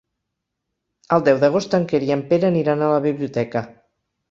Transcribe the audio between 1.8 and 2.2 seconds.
Quer i